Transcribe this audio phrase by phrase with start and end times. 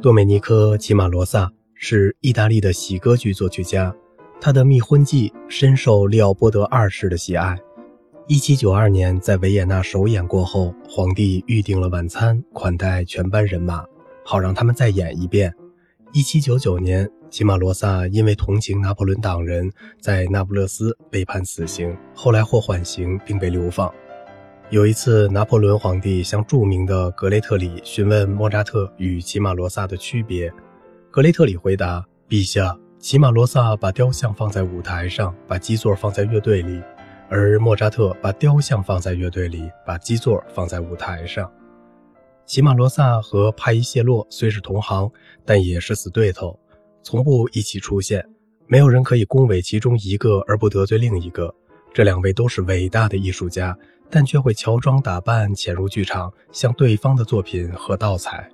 [0.00, 3.92] 多美尼科·齐马罗萨是意大利的喜歌剧作曲家，
[4.40, 7.58] 他的《密婚记》深受利奥波德二世的喜爱。
[8.28, 13.84] 1792年在维也纳首演过后，皇帝预定了晚餐款待全班人马，
[14.24, 15.52] 好让他们再演一遍。
[16.12, 19.68] 1799年，齐马罗萨因为同情拿破仑党人，
[20.00, 23.92] 在那不勒斯被判死刑，后来获缓刑并被流放。
[24.70, 30.52] 有一次，拿破仑皇帝向著名的格雷特里询问莫扎特与齐马罗萨的区别。
[31.10, 36.82] 格雷特里回答：“陛下，齐马罗萨把雕像放在舞台上，把基座放在乐队里；
[37.30, 41.50] 而莫扎特把雕像放在乐队里，把基座放在舞台上。”
[42.44, 45.10] 齐马罗萨和帕伊谢洛虽是同行，
[45.46, 46.60] 但也是死对头，
[47.02, 48.22] 从不一起出现。
[48.66, 51.54] 没有人可以恭维其中一个而不得罪另一个。
[51.92, 53.76] 这两位都是伟大的艺术家。
[54.10, 58.48] 但却会乔装打扮潜入剧场，向对方的作品喝倒彩。